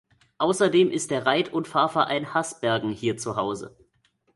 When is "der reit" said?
1.11-1.53